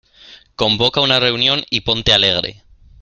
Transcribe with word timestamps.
Convoca 0.55 0.99
una 1.01 1.19
reunión 1.19 1.63
y 1.69 1.81
ponte 1.81 2.11
alegre. 2.11 2.63